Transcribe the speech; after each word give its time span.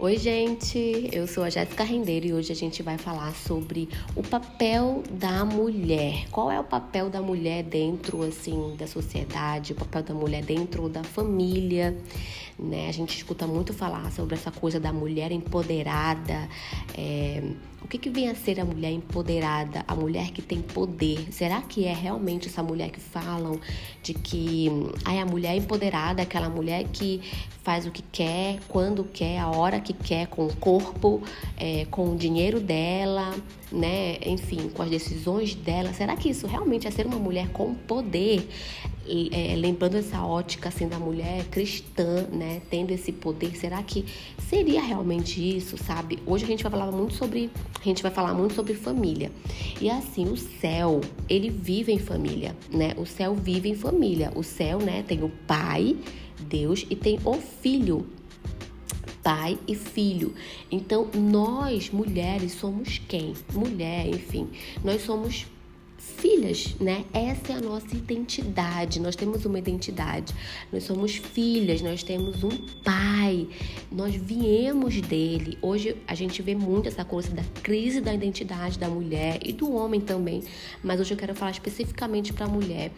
Oi, 0.00 0.16
gente, 0.16 1.10
eu 1.12 1.26
sou 1.26 1.42
a 1.42 1.50
Jéssica 1.50 1.82
Rendeiro 1.82 2.26
e 2.26 2.32
hoje 2.32 2.52
a 2.52 2.54
gente 2.54 2.84
vai 2.84 2.96
falar 2.96 3.34
sobre 3.34 3.88
o 4.14 4.22
papel 4.22 5.02
da 5.10 5.44
mulher. 5.44 6.28
Qual 6.30 6.52
é 6.52 6.60
o 6.60 6.62
papel 6.62 7.10
da 7.10 7.20
mulher 7.20 7.64
dentro, 7.64 8.22
assim, 8.22 8.76
da 8.78 8.86
sociedade, 8.86 9.72
o 9.72 9.74
papel 9.74 10.04
da 10.04 10.14
mulher 10.14 10.44
dentro 10.44 10.88
da 10.88 11.02
família, 11.02 11.98
né? 12.58 12.88
A 12.88 12.92
gente 12.92 13.16
escuta 13.16 13.46
muito 13.46 13.72
falar 13.72 14.10
sobre 14.10 14.34
essa 14.34 14.50
coisa 14.50 14.80
da 14.80 14.92
mulher 14.92 15.30
empoderada, 15.30 16.48
é, 16.96 17.42
o 17.80 17.86
que, 17.86 17.96
que 17.96 18.10
vem 18.10 18.28
a 18.28 18.34
ser 18.34 18.58
a 18.58 18.64
mulher 18.64 18.90
empoderada, 18.90 19.84
a 19.86 19.94
mulher 19.94 20.32
que 20.32 20.42
tem 20.42 20.60
poder? 20.60 21.32
Será 21.32 21.62
que 21.62 21.84
é 21.84 21.94
realmente 21.94 22.48
essa 22.48 22.62
mulher 22.62 22.90
que 22.90 23.00
falam 23.00 23.60
de 24.02 24.12
que 24.12 24.68
ai, 25.04 25.20
a 25.20 25.24
mulher 25.24 25.56
empoderada, 25.56 26.22
aquela 26.22 26.48
mulher 26.48 26.84
que 26.92 27.22
faz 27.62 27.86
o 27.86 27.90
que 27.90 28.02
quer, 28.02 28.58
quando 28.66 29.04
quer, 29.04 29.38
a 29.38 29.48
hora 29.48 29.78
que 29.78 29.92
quer, 29.92 30.26
com 30.26 30.46
o 30.46 30.56
corpo, 30.56 31.22
é, 31.56 31.84
com 31.90 32.14
o 32.14 32.16
dinheiro 32.16 32.60
dela, 32.60 33.32
né? 33.70 34.18
Enfim, 34.26 34.70
com 34.70 34.82
as 34.82 34.90
decisões 34.90 35.54
dela. 35.54 35.92
Será 35.92 36.16
que 36.16 36.30
isso 36.30 36.46
realmente 36.46 36.88
é 36.88 36.90
ser 36.90 37.06
uma 37.06 37.18
mulher 37.18 37.48
com 37.50 37.74
poder? 37.74 38.48
É, 39.32 39.54
lembrando 39.56 39.96
essa 39.96 40.22
ótica 40.22 40.68
assim 40.68 40.86
da 40.86 40.98
mulher 40.98 41.44
cristã, 41.44 42.26
né, 42.30 42.47
tendo 42.70 42.90
esse 42.90 43.12
poder, 43.12 43.56
será 43.56 43.82
que 43.82 44.04
seria 44.48 44.82
realmente 44.82 45.56
isso, 45.56 45.76
sabe? 45.76 46.18
Hoje 46.26 46.44
a 46.44 46.48
gente 46.48 46.62
vai 46.62 46.72
falar 46.72 46.90
muito 46.90 47.14
sobre, 47.14 47.50
a 47.80 47.84
gente 47.84 48.02
vai 48.02 48.10
falar 48.10 48.34
muito 48.34 48.54
sobre 48.54 48.74
família. 48.74 49.30
E 49.80 49.90
assim, 49.90 50.26
o 50.26 50.36
céu, 50.36 51.00
ele 51.28 51.50
vive 51.50 51.92
em 51.92 51.98
família, 51.98 52.56
né? 52.70 52.94
O 52.96 53.06
céu 53.06 53.34
vive 53.34 53.68
em 53.68 53.74
família. 53.74 54.32
O 54.34 54.42
céu, 54.42 54.78
né, 54.78 55.04
tem 55.06 55.22
o 55.22 55.30
Pai, 55.46 55.96
Deus 56.40 56.86
e 56.88 56.96
tem 56.96 57.18
o 57.24 57.34
Filho, 57.34 58.06
pai 59.22 59.58
e 59.68 59.74
filho. 59.74 60.32
Então, 60.70 61.06
nós, 61.14 61.90
mulheres, 61.90 62.52
somos 62.52 62.98
quem? 63.08 63.34
Mulher, 63.52 64.06
enfim, 64.08 64.48
nós 64.82 65.02
somos 65.02 65.46
filhas, 66.08 66.74
né? 66.80 67.04
Essa 67.12 67.52
é 67.52 67.56
a 67.56 67.60
nossa 67.60 67.94
identidade. 67.94 69.00
Nós 69.00 69.14
temos 69.14 69.44
uma 69.44 69.58
identidade. 69.58 70.34
Nós 70.72 70.84
somos 70.84 71.16
filhas, 71.16 71.80
nós 71.82 72.02
temos 72.02 72.42
um 72.42 72.56
pai. 72.82 73.48
Nós 73.90 74.14
viemos 74.14 75.00
dele. 75.00 75.58
Hoje 75.62 75.96
a 76.06 76.14
gente 76.14 76.42
vê 76.42 76.54
muito 76.54 76.88
essa 76.88 77.04
coisa 77.04 77.30
da 77.30 77.42
crise 77.62 78.00
da 78.00 78.12
identidade 78.12 78.78
da 78.78 78.88
mulher 78.88 79.38
e 79.44 79.52
do 79.52 79.72
homem 79.72 80.00
também, 80.00 80.42
mas 80.82 81.00
hoje 81.00 81.12
eu 81.12 81.16
quero 81.16 81.34
falar 81.34 81.50
especificamente 81.52 82.32
para 82.32 82.46
a 82.46 82.48
mulher 82.48 82.90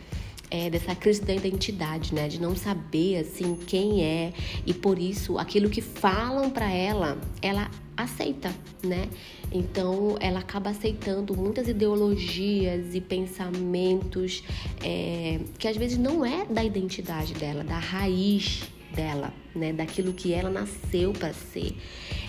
é, 0.51 0.69
dessa 0.69 0.95
crise 0.95 1.23
da 1.23 1.35
identidade, 1.35 2.15
né? 2.15 2.29
De 2.29 2.41
não 2.41 2.57
saber 2.57 3.19
assim 3.19 3.57
quem 3.67 4.03
é 4.03 4.33
e 4.67 4.75
por 4.75 4.99
isso 4.99 5.39
aquilo 5.39 5.71
que 5.71 5.81
falam 5.81 6.51
para 6.51 6.71
ela, 6.71 7.19
ela 7.41 7.71
aceita, 8.03 8.55
né? 8.83 9.09
Então 9.53 10.17
ela 10.21 10.41
acaba 10.41 10.71
aceitando 10.71 11.37
muitas 11.37 11.69
ideologias 11.69 12.95
e 12.95 13.01
pensamentos 13.01 14.43
é, 14.83 15.41
que 15.59 15.67
às 15.67 15.77
vezes 15.77 15.99
não 15.99 16.25
é 16.25 16.45
da 16.47 16.65
identidade 16.65 17.35
dela, 17.35 17.65
da 17.65 17.79
raiz 17.79 18.63
dela, 18.95 19.33
né? 19.55 19.73
Daquilo 19.73 20.13
que 20.13 20.33
ela 20.33 20.51
nasceu 20.51 21.13
para 21.13 21.33
ser. 21.33 21.77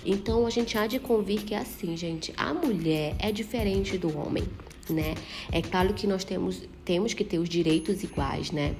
Então 0.06 0.46
a 0.46 0.50
gente 0.50 0.78
há 0.78 0.88
de 0.88 1.00
convir 1.00 1.44
que 1.44 1.54
é 1.54 1.60
assim, 1.60 1.96
gente. 1.96 2.34
A 2.36 2.54
mulher 2.54 3.16
é 3.20 3.32
diferente 3.32 3.98
do 3.98 4.18
homem 4.18 4.44
né? 4.92 5.16
É 5.52 5.62
claro 5.62 5.94
que 5.94 6.06
nós 6.06 6.24
temos, 6.24 6.62
temos 6.84 7.14
que 7.14 7.24
ter 7.24 7.40
os 7.40 7.50
direitos 7.50 8.04
iguais, 8.04 8.52
né? 8.52 8.76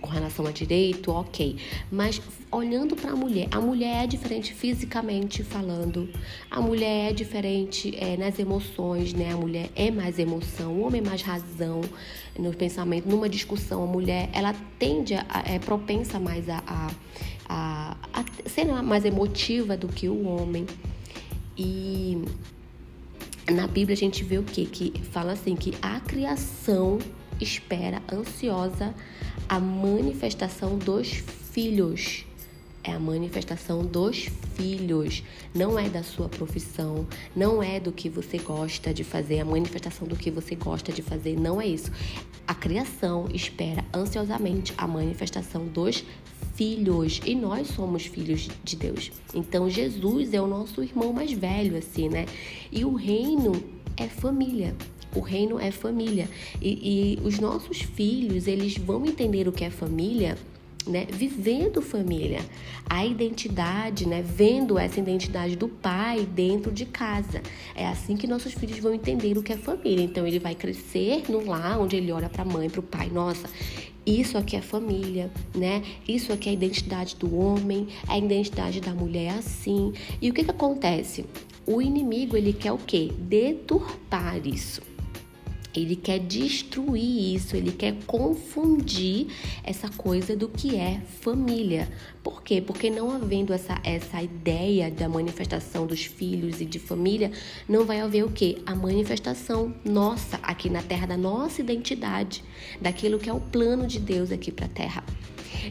Com 0.00 0.08
relação 0.08 0.46
a 0.46 0.50
direito, 0.50 1.10
ok. 1.10 1.56
Mas 1.90 2.20
olhando 2.50 2.94
para 2.94 3.12
a 3.12 3.16
mulher, 3.16 3.48
a 3.50 3.60
mulher 3.60 4.04
é 4.04 4.06
diferente 4.06 4.52
fisicamente 4.52 5.42
falando, 5.42 6.08
a 6.50 6.60
mulher 6.60 7.10
é 7.10 7.12
diferente 7.12 7.94
é, 7.96 8.16
nas 8.16 8.38
emoções, 8.38 9.12
né? 9.12 9.32
A 9.32 9.36
mulher 9.36 9.70
é 9.74 9.90
mais 9.90 10.18
emoção, 10.18 10.72
o 10.72 10.86
homem 10.86 11.00
é 11.00 11.04
mais 11.04 11.22
razão 11.22 11.80
no 12.38 12.52
pensamento. 12.52 13.08
Numa 13.08 13.28
discussão, 13.28 13.82
a 13.82 13.86
mulher 13.86 14.28
ela 14.32 14.54
tende 14.78 15.14
a, 15.14 15.26
é 15.46 15.58
propensa 15.58 16.18
mais 16.18 16.48
a, 16.48 16.62
a, 16.66 16.90
a, 17.48 17.96
a 18.12 18.48
ser 18.48 18.64
mais 18.82 19.04
emotiva 19.04 19.76
do 19.76 19.88
que 19.88 20.08
o 20.08 20.26
homem. 20.26 20.66
E 21.56 22.22
na 23.50 23.66
Bíblia 23.66 23.94
a 23.94 23.98
gente 23.98 24.24
vê 24.24 24.38
o 24.38 24.42
quê? 24.42 24.66
Que 24.70 24.92
fala 25.10 25.32
assim 25.32 25.54
que 25.54 25.74
a 25.82 26.00
criação 26.00 26.98
espera 27.40 28.02
ansiosa 28.12 28.94
a 29.48 29.58
manifestação 29.60 30.78
dos 30.78 31.22
filhos. 31.52 32.24
É 32.86 32.92
a 32.92 33.00
manifestação 33.00 33.82
dos 33.82 34.28
filhos, 34.56 35.22
não 35.54 35.78
é 35.78 35.88
da 35.88 36.02
sua 36.02 36.28
profissão, 36.28 37.06
não 37.34 37.62
é 37.62 37.80
do 37.80 37.90
que 37.90 38.10
você 38.10 38.36
gosta 38.36 38.92
de 38.92 39.02
fazer, 39.02 39.40
a 39.40 39.44
manifestação 39.44 40.06
do 40.06 40.14
que 40.14 40.30
você 40.30 40.54
gosta 40.54 40.92
de 40.92 41.00
fazer, 41.00 41.34
não 41.40 41.58
é 41.58 41.66
isso. 41.66 41.90
A 42.46 42.54
criação 42.54 43.26
espera 43.32 43.82
ansiosamente 43.94 44.74
a 44.76 44.86
manifestação 44.86 45.66
dos 45.66 46.04
filhos 46.54 47.22
e 47.24 47.34
nós 47.34 47.68
somos 47.68 48.04
filhos 48.04 48.50
de 48.62 48.76
Deus. 48.76 49.10
Então 49.32 49.70
Jesus 49.70 50.34
é 50.34 50.40
o 50.40 50.46
nosso 50.46 50.82
irmão 50.82 51.10
mais 51.10 51.32
velho, 51.32 51.78
assim, 51.78 52.10
né? 52.10 52.26
E 52.70 52.84
o 52.84 52.94
reino 52.94 53.64
é 53.96 54.06
família. 54.08 54.74
O 55.14 55.20
reino 55.20 55.58
é 55.58 55.70
família. 55.70 56.28
E, 56.60 57.18
e 57.20 57.26
os 57.26 57.38
nossos 57.38 57.80
filhos, 57.80 58.46
eles 58.46 58.76
vão 58.76 59.04
entender 59.06 59.46
o 59.48 59.52
que 59.52 59.64
é 59.64 59.70
família 59.70 60.36
né, 60.86 61.06
vivendo 61.10 61.80
família, 61.80 62.40
a 62.88 63.04
identidade, 63.04 64.06
né, 64.06 64.22
vendo 64.22 64.78
essa 64.78 65.00
identidade 65.00 65.56
do 65.56 65.68
pai 65.68 66.26
dentro 66.26 66.70
de 66.70 66.84
casa. 66.84 67.42
É 67.74 67.86
assim 67.86 68.16
que 68.16 68.26
nossos 68.26 68.52
filhos 68.52 68.78
vão 68.78 68.92
entender 68.92 69.36
o 69.36 69.42
que 69.42 69.52
é 69.52 69.56
família. 69.56 70.04
Então 70.04 70.26
ele 70.26 70.38
vai 70.38 70.54
crescer 70.54 71.24
no 71.30 71.44
lar 71.46 71.80
onde 71.80 71.96
ele 71.96 72.12
olha 72.12 72.28
para 72.28 72.42
a 72.42 72.44
mãe, 72.44 72.68
para 72.68 72.80
o 72.80 72.82
pai, 72.82 73.08
nossa, 73.08 73.48
isso 74.06 74.36
aqui 74.36 74.56
é 74.56 74.60
família, 74.60 75.30
né? 75.54 75.82
Isso 76.06 76.32
aqui 76.32 76.50
é 76.50 76.52
a 76.52 76.54
identidade 76.54 77.16
do 77.16 77.34
homem, 77.34 77.88
é 78.06 78.12
a 78.12 78.18
identidade 78.18 78.80
da 78.80 78.92
mulher 78.92 79.24
é 79.24 79.38
assim. 79.38 79.94
E 80.20 80.30
o 80.30 80.34
que 80.34 80.44
que 80.44 80.50
acontece? 80.50 81.24
O 81.66 81.80
inimigo, 81.80 82.36
ele 82.36 82.52
quer 82.52 82.72
o 82.72 82.78
quê? 82.78 83.10
Deturpar 83.18 84.46
isso. 84.46 84.93
Ele 85.74 85.96
quer 85.96 86.20
destruir 86.20 87.34
isso, 87.34 87.56
ele 87.56 87.72
quer 87.72 87.94
confundir 88.06 89.26
essa 89.62 89.88
coisa 89.88 90.36
do 90.36 90.48
que 90.48 90.76
é 90.76 91.00
família. 91.20 91.88
Por 92.22 92.42
quê? 92.42 92.60
Porque 92.60 92.88
não 92.90 93.10
havendo 93.10 93.52
essa, 93.52 93.80
essa 93.82 94.22
ideia 94.22 94.90
da 94.90 95.08
manifestação 95.08 95.86
dos 95.86 96.04
filhos 96.04 96.60
e 96.60 96.64
de 96.64 96.78
família, 96.78 97.32
não 97.68 97.84
vai 97.84 98.00
haver 98.00 98.24
o 98.24 98.30
quê? 98.30 98.58
A 98.64 98.74
manifestação 98.74 99.74
nossa 99.84 100.38
aqui 100.42 100.70
na 100.70 100.82
terra, 100.82 101.06
da 101.06 101.16
nossa 101.16 101.60
identidade, 101.60 102.44
daquilo 102.80 103.18
que 103.18 103.28
é 103.28 103.32
o 103.32 103.40
plano 103.40 103.86
de 103.86 103.98
Deus 103.98 104.30
aqui 104.30 104.52
para 104.52 104.66
a 104.66 104.68
terra. 104.68 105.04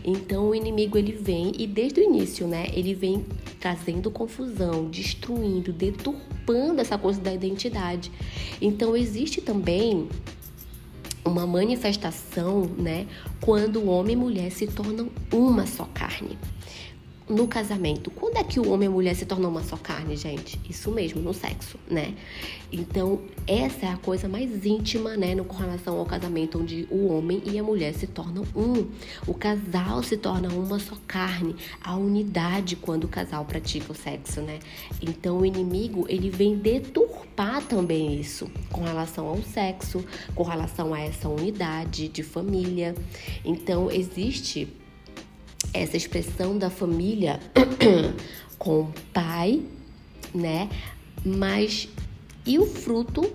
Então 0.03 0.49
o 0.49 0.55
inimigo 0.55 0.97
ele 0.97 1.11
vem 1.11 1.51
e 1.57 1.67
desde 1.67 1.99
o 1.99 2.03
início, 2.03 2.47
né, 2.47 2.67
ele 2.73 2.93
vem 2.93 3.25
trazendo 3.59 4.09
confusão, 4.09 4.89
destruindo, 4.89 5.71
deturpando 5.71 6.32
essa 6.81 6.97
coisa 6.97 7.21
da 7.21 7.33
identidade. 7.33 8.11
Então 8.61 8.95
existe 8.95 9.41
também 9.41 10.07
uma 11.25 11.47
manifestação, 11.47 12.69
né, 12.77 13.07
quando 13.39 13.87
homem 13.87 14.13
e 14.13 14.17
mulher 14.17 14.51
se 14.51 14.67
tornam 14.67 15.09
uma 15.31 15.65
só 15.65 15.85
carne 15.93 16.37
no 17.27 17.47
casamento. 17.47 18.11
Quando 18.11 18.37
é 18.37 18.43
que 18.43 18.59
o 18.59 18.69
homem 18.69 18.87
e 18.87 18.91
a 18.91 18.93
mulher 18.93 19.15
se 19.15 19.25
tornam 19.25 19.49
uma 19.49 19.63
só 19.63 19.77
carne, 19.77 20.15
gente? 20.15 20.59
Isso 20.69 20.91
mesmo, 20.91 21.21
no 21.21 21.33
sexo, 21.33 21.77
né? 21.89 22.13
Então, 22.71 23.21
essa 23.45 23.85
é 23.85 23.89
a 23.89 23.97
coisa 23.97 24.27
mais 24.27 24.65
íntima, 24.65 25.15
né, 25.15 25.35
no, 25.35 25.45
com 25.45 25.55
relação 25.55 25.99
ao 25.99 26.05
casamento, 26.05 26.59
onde 26.59 26.87
o 26.89 27.07
homem 27.13 27.41
e 27.45 27.59
a 27.59 27.63
mulher 27.63 27.93
se 27.93 28.07
tornam 28.07 28.43
um. 28.55 28.87
O 29.27 29.33
casal 29.33 30.01
se 30.01 30.17
torna 30.17 30.49
uma 30.49 30.79
só 30.79 30.97
carne, 31.07 31.55
a 31.81 31.95
unidade 31.95 32.75
quando 32.75 33.03
o 33.03 33.07
casal 33.07 33.45
pratica 33.45 33.91
o 33.91 33.95
sexo, 33.95 34.41
né? 34.41 34.59
Então, 35.01 35.39
o 35.39 35.45
inimigo, 35.45 36.05
ele 36.09 36.29
vem 36.29 36.57
deturpar 36.57 37.63
também 37.63 38.19
isso 38.19 38.49
com 38.71 38.81
relação 38.81 39.27
ao 39.27 39.41
sexo, 39.43 40.03
com 40.33 40.43
relação 40.43 40.93
a 40.93 40.99
essa 40.99 41.29
unidade 41.29 42.07
de 42.07 42.23
família. 42.23 42.95
Então, 43.45 43.91
existe 43.91 44.67
essa 45.73 45.97
expressão 45.97 46.57
da 46.57 46.69
família 46.69 47.39
com 48.57 48.91
pai, 49.11 49.61
né? 50.33 50.69
Mas 51.25 51.89
e 52.45 52.59
o 52.59 52.65
fruto 52.65 53.31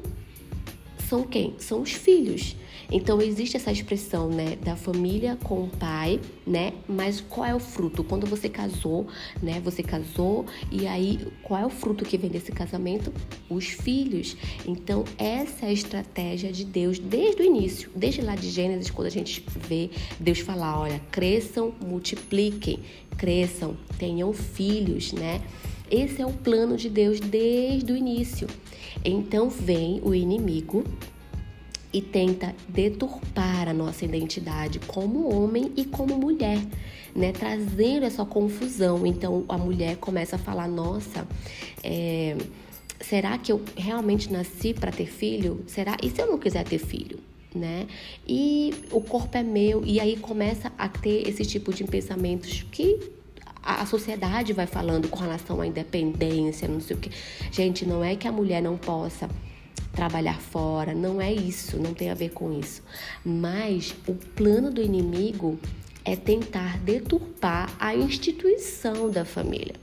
são 1.09 1.23
quem? 1.23 1.55
São 1.59 1.83
os 1.83 1.93
filhos. 1.93 2.55
Então 2.91 3.21
existe 3.21 3.57
essa 3.57 3.71
expressão, 3.71 4.31
né, 4.31 4.57
da 4.57 4.75
família 4.75 5.37
com 5.45 5.65
o 5.65 5.69
pai, 5.69 6.21
né? 6.47 6.73
Mas 6.89 7.21
qual 7.21 7.47
é 7.47 7.55
o 7.55 7.61
fruto? 7.61 8.03
Quando 8.03 8.27
você 8.27 8.49
casou, 8.49 9.07
né? 9.43 9.61
Você 9.65 9.83
casou 9.83 10.47
e 10.71 10.87
aí 10.87 11.21
qual 11.43 11.61
é 11.61 11.67
o 11.67 11.71
fruto 11.71 12.05
que 12.05 12.17
vem 12.17 12.31
desse 12.31 12.51
casamento? 12.51 13.13
Os 13.51 13.67
filhos. 13.67 14.37
Então 14.67 15.05
essa 15.19 15.67
é 15.67 15.69
a 15.69 15.73
estratégia 15.73 16.51
de 16.51 16.65
Deus 16.65 16.99
desde 16.99 17.43
o 17.43 17.45
início, 17.45 17.91
desde 17.95 18.23
lá 18.23 18.35
de 18.35 18.49
Gênesis, 18.49 18.91
quando 18.91 19.09
a 19.09 19.11
gente 19.11 19.45
vê 19.69 19.91
Deus 20.19 20.39
falar, 20.39 20.81
olha, 20.81 21.01
cresçam, 21.11 21.75
multipliquem, 21.85 22.81
cresçam, 23.19 23.77
tenham 23.99 24.33
filhos, 24.33 25.13
né? 25.13 25.43
Esse 25.91 26.23
é 26.23 26.27
o 26.27 26.33
plano 26.33 26.77
de 26.77 26.89
Deus 26.89 27.21
desde 27.21 27.93
o 27.93 27.97
início. 27.97 28.47
Então 29.05 29.49
vem 29.49 30.01
o 30.03 30.15
inimigo 30.15 30.85
e 31.93 32.03
tenta 32.03 32.55
deturpar 32.69 33.69
a 33.69 33.73
nossa 33.73 34.05
identidade 34.05 34.79
como 34.81 35.35
homem 35.35 35.73
e 35.77 35.85
como 35.85 36.19
mulher, 36.19 36.59
né? 37.15 37.33
Trazendo 37.33 38.05
essa 38.05 38.25
confusão. 38.25 39.07
Então 39.07 39.45
a 39.49 39.57
mulher 39.57 39.97
começa 39.97 40.37
a 40.37 40.39
falar: 40.39 40.69
nossa, 40.69 41.27
é, 41.83 42.37
será 43.01 43.39
que 43.39 43.51
eu 43.51 43.63
realmente 43.77 44.31
nasci 44.33 44.75
para 44.75 44.93
ter 44.93 45.07
filho? 45.07 45.65
Será? 45.67 45.97
E 46.03 46.11
se 46.11 46.21
eu 46.21 46.27
não 46.27 46.39
quiser 46.39 46.65
ter 46.65 46.79
filho? 46.79 47.19
Né? 47.55 47.87
E 48.29 48.75
o 48.93 49.01
corpo 49.01 49.37
é 49.37 49.43
meu, 49.43 49.83
e 49.85 49.99
aí 49.99 50.19
começa 50.19 50.71
a 50.77 50.87
ter 50.87 51.27
esse 51.27 51.47
tipo 51.47 51.73
de 51.73 51.83
pensamentos 51.83 52.65
que 52.71 53.11
a 53.63 53.85
sociedade 53.87 54.53
vai 54.53 54.67
falando 54.67 55.09
com 55.09 55.19
relação 55.19 55.61
à 55.61 55.67
independência, 55.67 56.69
não 56.69 56.81
sei 56.81 56.95
o 56.95 56.99
que. 56.99 57.11
Gente, 57.51 57.87
não 57.87 58.05
é 58.05 58.15
que 58.15 58.29
a 58.29 58.33
mulher 58.33 58.63
não 58.63 58.77
possa 58.77 59.29
trabalhar 59.99 60.39
fora, 60.41 60.95
não 60.95 61.21
é 61.21 61.33
isso, 61.33 61.77
não 61.77 61.93
tem 61.93 62.09
a 62.09 62.15
ver 62.15 62.29
com 62.29 62.57
isso. 62.57 62.85
Mas 63.25 63.93
o 64.07 64.15
plano 64.15 64.71
do 64.71 64.81
inimigo 64.81 65.59
é 66.05 66.15
tentar 66.15 66.79
deturpar 66.79 67.69
a 67.81 67.97
instituição 67.97 69.11
da 69.11 69.25
família. 69.25 69.75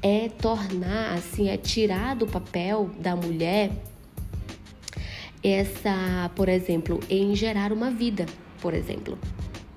É 0.00 0.30
tornar, 0.30 1.12
assim, 1.12 1.50
é 1.50 1.58
tirar 1.58 2.16
do 2.16 2.26
papel 2.26 2.90
da 2.98 3.14
mulher 3.14 3.70
essa, 5.44 6.30
por 6.34 6.48
exemplo, 6.48 6.98
em 7.10 7.36
gerar 7.36 7.74
uma 7.74 7.90
vida, 7.90 8.24
por 8.62 8.72
exemplo 8.72 9.18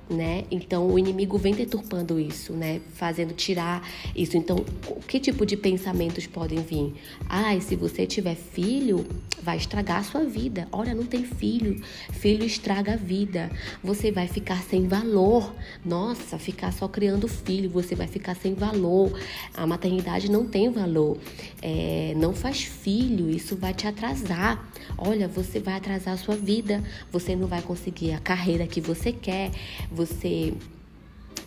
né? 0.09 0.43
Então 0.51 0.87
o 0.87 0.99
inimigo 0.99 1.37
vem 1.37 1.53
deturpando 1.53 2.19
isso, 2.19 2.53
né? 2.53 2.81
Fazendo 2.93 3.33
tirar 3.33 3.87
isso. 4.15 4.37
Então, 4.37 4.63
que 5.07 5.19
tipo 5.19 5.45
de 5.45 5.55
pensamentos 5.55 6.27
podem 6.27 6.61
vir? 6.61 6.93
Ah, 7.29 7.59
se 7.59 7.75
você 7.75 8.05
tiver 8.05 8.35
filho, 8.35 9.05
vai 9.41 9.57
estragar 9.57 9.99
a 9.99 10.03
sua 10.03 10.23
vida. 10.23 10.67
Olha, 10.71 10.93
não 10.93 11.05
tem 11.05 11.23
filho. 11.23 11.81
Filho 12.11 12.45
estraga 12.45 12.93
a 12.93 12.95
vida. 12.95 13.51
Você 13.83 14.11
vai 14.11 14.27
ficar 14.27 14.61
sem 14.63 14.87
valor. 14.87 15.53
Nossa, 15.83 16.37
ficar 16.37 16.71
só 16.71 16.87
criando 16.87 17.27
filho, 17.27 17.69
você 17.69 17.95
vai 17.95 18.07
ficar 18.07 18.35
sem 18.35 18.53
valor. 18.53 19.17
A 19.53 19.65
maternidade 19.65 20.29
não 20.29 20.45
tem 20.45 20.71
valor. 20.71 21.17
É, 21.61 22.13
não 22.17 22.33
faz 22.33 22.63
filho, 22.63 23.29
isso 23.29 23.55
vai 23.55 23.73
te 23.73 23.87
atrasar. 23.87 24.69
Olha, 24.97 25.27
você 25.27 25.59
vai 25.59 25.75
atrasar 25.75 26.13
a 26.13 26.17
sua 26.17 26.35
vida. 26.35 26.83
Você 27.11 27.35
não 27.35 27.47
vai 27.47 27.61
conseguir 27.61 28.13
a 28.13 28.19
carreira 28.19 28.67
que 28.67 28.81
você 28.81 29.11
quer 29.11 29.51
você 29.93 30.53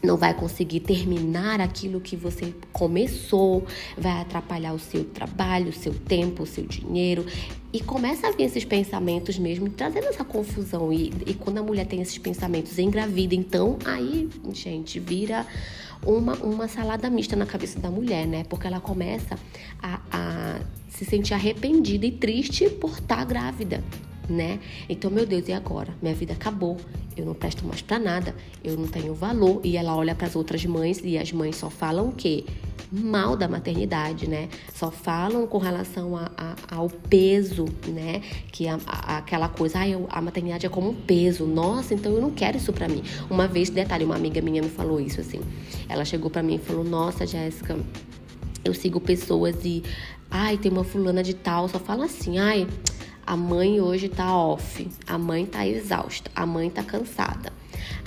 não 0.02 0.16
vai 0.16 0.34
conseguir 0.34 0.80
terminar 0.80 1.60
aquilo 1.60 2.00
que 2.00 2.16
você 2.16 2.54
começou, 2.72 3.66
vai 3.96 4.20
atrapalhar 4.20 4.72
o 4.72 4.78
seu 4.78 5.04
trabalho, 5.04 5.70
o 5.70 5.72
seu 5.72 5.92
tempo, 5.92 6.44
o 6.44 6.46
seu 6.46 6.64
dinheiro. 6.64 7.26
E 7.72 7.80
começa 7.80 8.28
a 8.28 8.30
vir 8.30 8.44
esses 8.44 8.64
pensamentos 8.64 9.38
mesmo, 9.38 9.68
trazendo 9.68 10.06
essa 10.06 10.24
confusão. 10.24 10.92
E, 10.92 11.12
e 11.26 11.34
quando 11.34 11.58
a 11.58 11.62
mulher 11.62 11.86
tem 11.86 12.00
esses 12.00 12.18
pensamentos 12.18 12.78
engravida, 12.78 13.34
então 13.34 13.78
aí, 13.84 14.28
gente, 14.52 14.98
vira 14.98 15.46
uma, 16.04 16.34
uma 16.34 16.68
salada 16.68 17.10
mista 17.10 17.34
na 17.36 17.46
cabeça 17.46 17.78
da 17.78 17.90
mulher, 17.90 18.26
né? 18.26 18.44
Porque 18.44 18.66
ela 18.66 18.80
começa 18.80 19.38
a, 19.82 20.00
a 20.10 20.60
se 20.88 21.04
sentir 21.04 21.34
arrependida 21.34 22.06
e 22.06 22.12
triste 22.12 22.70
por 22.70 22.92
estar 22.92 23.16
tá 23.16 23.24
grávida 23.24 23.82
né? 24.28 24.58
Então, 24.88 25.10
meu 25.10 25.26
Deus, 25.26 25.48
e 25.48 25.52
agora? 25.52 25.94
Minha 26.00 26.14
vida 26.14 26.32
acabou. 26.32 26.76
Eu 27.16 27.24
não 27.24 27.34
presto 27.34 27.64
mais 27.66 27.80
para 27.80 27.98
nada. 27.98 28.34
Eu 28.62 28.76
não 28.76 28.86
tenho 28.86 29.14
valor. 29.14 29.60
E 29.64 29.76
ela 29.76 29.94
olha 29.96 30.14
para 30.14 30.26
as 30.26 30.36
outras 30.36 30.64
mães 30.66 31.00
e 31.02 31.16
as 31.16 31.32
mães 31.32 31.56
só 31.56 31.70
falam 31.70 32.08
o 32.08 32.12
quê? 32.12 32.44
Mal 32.92 33.36
da 33.36 33.48
maternidade, 33.48 34.28
né? 34.28 34.48
Só 34.74 34.90
falam 34.90 35.46
com 35.46 35.58
relação 35.58 36.16
a, 36.16 36.30
a, 36.36 36.76
ao 36.76 36.88
peso, 36.88 37.64
né? 37.88 38.20
Que 38.52 38.68
a, 38.68 38.78
aquela 38.86 39.48
coisa, 39.48 39.80
ah, 39.80 39.88
eu, 39.88 40.06
a 40.10 40.20
maternidade 40.20 40.66
é 40.66 40.68
como 40.68 40.90
um 40.90 40.94
peso. 40.94 41.46
Nossa, 41.46 41.94
então 41.94 42.12
eu 42.12 42.20
não 42.20 42.30
quero 42.30 42.56
isso 42.56 42.72
para 42.72 42.88
mim. 42.88 43.02
Uma 43.30 43.48
vez, 43.48 43.70
detalhe, 43.70 44.04
uma 44.04 44.16
amiga 44.16 44.40
minha 44.40 44.62
me 44.62 44.68
falou 44.68 45.00
isso 45.00 45.20
assim. 45.20 45.40
Ela 45.88 46.04
chegou 46.04 46.30
para 46.30 46.42
mim 46.42 46.56
e 46.56 46.58
falou: 46.58 46.84
Nossa, 46.84 47.26
Jéssica, 47.26 47.78
eu 48.64 48.74
sigo 48.74 49.00
pessoas 49.00 49.56
e, 49.64 49.82
ai, 50.30 50.58
tem 50.58 50.70
uma 50.70 50.84
fulana 50.84 51.22
de 51.22 51.34
tal, 51.34 51.68
só 51.68 51.78
fala 51.78 52.04
assim, 52.04 52.38
ai 52.38 52.66
a 53.26 53.36
mãe 53.36 53.80
hoje 53.80 54.08
tá 54.08 54.36
off, 54.36 54.88
a 55.04 55.18
mãe 55.18 55.44
tá 55.44 55.66
exausta, 55.66 56.30
a 56.34 56.46
mãe 56.46 56.70
tá 56.70 56.84
cansada, 56.84 57.52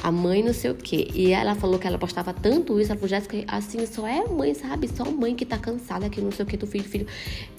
a 0.01 0.10
mãe 0.10 0.42
não 0.42 0.54
sei 0.54 0.71
o 0.71 0.75
quê. 0.75 1.10
E 1.13 1.31
ela 1.31 1.56
falou 1.56 1.77
que 1.77 1.86
ela 1.86 1.98
postava 1.98 2.33
tanto 2.33 2.80
isso, 2.80 2.89
ela 2.92 3.00
falou, 3.00 3.10
Jéssica, 3.10 3.44
assim, 3.48 3.86
só 3.86 4.07
é 4.07 4.25
mãe, 4.25 4.54
sabe? 4.54 4.88
Só 4.88 5.04
mãe 5.12 5.36
que 5.36 5.45
tá 5.45 5.57
cansada, 5.57 6.10
que 6.10 6.21
não 6.21 6.31
sei 6.31 6.45
o 6.45 6.48
que, 6.48 6.56
do 6.56 6.66
filho, 6.66 6.86
filho. 6.86 7.06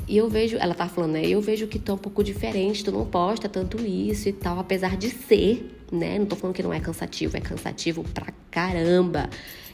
E 0.09 0.17
eu 0.17 0.29
vejo, 0.31 0.57
ela 0.57 0.75
tá 0.75 0.89
falando, 0.89 1.13
né? 1.13 1.27
Eu 1.27 1.41
vejo 1.43 1.67
que 1.67 1.79
tu 1.79 1.93
é 1.93 1.95
um 1.95 1.99
pouco 1.99 2.25
diferente, 2.25 2.83
tu 2.83 2.91
não 2.91 3.05
posta 3.05 3.47
tanto 3.47 3.79
isso 3.85 4.29
e 4.29 4.33
tal, 4.33 4.59
apesar 4.59 4.97
de 4.97 5.11
ser, 5.11 5.79
né? 5.93 6.19
Não 6.19 6.25
tô 6.25 6.37
falando 6.37 6.57
que 6.57 6.63
não 6.63 6.73
é 6.73 6.81
cansativo, 6.81 7.37
é 7.37 7.41
cansativo 7.41 8.03
pra 8.15 8.33
caramba. 8.51 9.29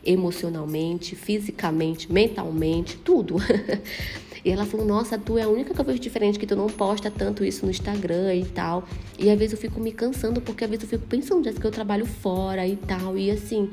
Emocionalmente, 0.04 1.16
fisicamente, 1.16 2.12
mentalmente, 2.12 2.96
tudo. 2.96 3.36
E 4.46 4.50
ela 4.52 4.64
falou: 4.64 4.86
Nossa, 4.86 5.18
tu 5.18 5.36
é 5.36 5.42
a 5.42 5.48
única 5.48 5.74
que 5.74 5.80
eu 5.80 5.84
vejo 5.84 5.98
diferente, 5.98 6.38
que 6.38 6.46
tu 6.46 6.54
não 6.54 6.68
posta 6.68 7.10
tanto 7.10 7.44
isso 7.44 7.64
no 7.64 7.70
Instagram 7.72 8.32
e 8.32 8.44
tal. 8.44 8.84
E 9.18 9.28
às 9.28 9.36
vezes 9.36 9.54
eu 9.54 9.58
fico 9.58 9.80
me 9.80 9.90
cansando, 9.90 10.40
porque 10.40 10.62
às 10.62 10.70
vezes 10.70 10.84
eu 10.84 10.88
fico 10.88 11.04
pensando, 11.08 11.52
que 11.52 11.66
eu 11.66 11.70
trabalho 11.72 12.06
fora 12.06 12.64
e 12.64 12.76
tal. 12.76 13.18
E 13.18 13.28
assim, 13.28 13.68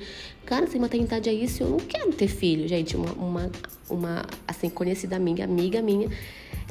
cara, 0.47 0.65
sem 0.65 0.81
maternidade 0.81 1.29
é 1.29 1.33
isso, 1.33 1.61
eu 1.61 1.69
não 1.69 1.77
quero 1.77 2.11
ter 2.11 2.27
filho, 2.27 2.67
gente. 2.67 2.97
Uma, 2.97 3.11
uma, 3.13 3.51
uma 3.87 4.25
assim, 4.47 4.67
conhecida 4.67 5.15
amiga, 5.15 5.43
amiga 5.43 5.79
minha, 5.79 6.09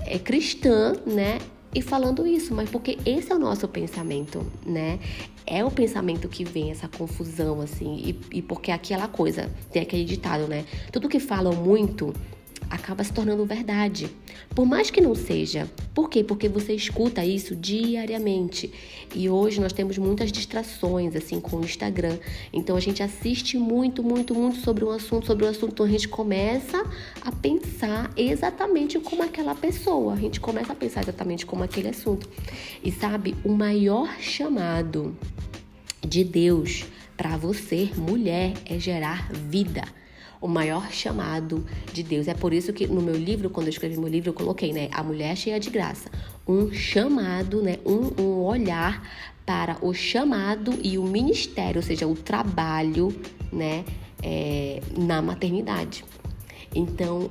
é 0.05 0.19
cristã, 0.19 0.95
né? 1.07 1.39
e 1.73 1.81
falando 1.81 2.27
isso, 2.27 2.55
mas 2.55 2.69
porque 2.69 2.99
esse 3.07 3.33
é 3.33 3.35
o 3.35 3.39
nosso 3.39 3.67
pensamento, 3.67 4.45
né? 4.67 4.99
É 5.47 5.65
o 5.65 5.71
pensamento 5.71 6.29
que 6.29 6.45
vem 6.45 6.71
essa 6.71 6.87
confusão, 6.87 7.63
assim, 7.63 7.97
e, 8.31 8.39
e 8.39 8.43
porque 8.43 8.71
aquela 8.71 9.09
coisa, 9.09 9.49
tem 9.71 9.81
aquele 9.81 10.05
ditado, 10.05 10.47
né? 10.47 10.67
Tudo 10.93 11.09
que 11.09 11.19
falam 11.19 11.55
muito 11.55 12.13
acaba 12.71 13.03
se 13.05 13.13
tornando 13.13 13.45
verdade. 13.45 14.11
Por 14.55 14.67
mais 14.67 14.91
que 14.91 15.01
não 15.01 15.15
seja. 15.15 15.69
Por 15.95 16.09
quê? 16.09 16.23
Porque 16.23 16.49
você 16.49 16.75
escuta 16.75 17.25
isso 17.25 17.57
diariamente. 17.57 18.73
E 19.15 19.29
hoje 19.29 19.61
nós 19.61 19.73
temos 19.73 19.99
muitas 19.99 20.31
distrações, 20.31 21.17
assim, 21.17 21.41
com 21.41 21.57
o 21.59 21.65
Instagram. 21.65 22.19
Então 22.53 22.77
a 22.77 22.81
gente 22.81 23.03
assiste 23.03 23.57
muito, 23.57 24.03
muito, 24.03 24.35
muito 24.35 24.59
sobre 24.61 24.85
um 24.85 24.91
assunto, 24.91 25.27
sobre 25.27 25.45
um 25.45 25.49
assunto. 25.49 25.73
Então 25.73 25.87
a 25.87 25.89
gente 25.89 26.09
começa 26.09 26.85
a 27.21 27.33
pensar 27.33 28.11
exatamente 28.17 28.99
como 28.99 29.23
aquela 29.23 29.55
pessoa. 29.55 30.15
A 30.15 30.17
gente 30.17 30.41
começa 30.41 30.73
a 30.73 30.77
pensar 30.77 31.03
exatamente 31.03 31.47
como 31.47 31.63
aquele 31.63 31.89
assunto. 31.89 32.29
E 32.83 32.91
sabe, 32.91 33.35
o 33.45 33.51
maior 33.51 34.19
chamado 34.21 35.17
de 36.07 36.25
Deus 36.25 36.85
para 37.17 37.37
você, 37.37 37.91
mulher, 37.97 38.55
é 38.67 38.79
gerar 38.79 39.31
vida 39.33 39.83
o 40.43 40.49
maior 40.49 40.91
chamado 40.91 41.65
de 41.93 42.03
Deus. 42.03 42.27
É 42.27 42.35
por 42.35 42.53
isso 42.53 42.73
que 42.73 42.87
no 42.87 43.01
meu 43.01 43.15
livro, 43.15 43.49
quando 43.49 43.69
eu 43.69 43.71
escrevi 43.71 43.97
meu 43.97 44.09
livro, 44.09 44.31
eu 44.31 44.35
coloquei, 44.35 44.73
né, 44.73 44.89
a 44.93 45.03
mulher 45.03 45.37
cheia 45.37 45.59
de 45.59 45.71
graça, 45.71 46.11
um 46.47 46.73
chamado, 46.73 47.63
né, 47.63 47.79
um, 47.87 48.21
um 48.21 48.43
olhar 48.43 49.09
para 49.47 49.79
o 49.81 49.95
chamado 49.95 50.77
e 50.83 50.99
o 50.99 51.05
ministério, 51.05 51.77
ou 51.77 51.83
seja, 51.83 52.07
o 52.07 52.17
trabalho, 52.17 53.17
né, 53.53 53.85
é, 54.21 54.83
na 54.99 55.23
maternidade. 55.23 56.05
Então, 56.75 57.31